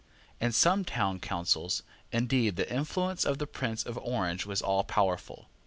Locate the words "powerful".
4.83-5.47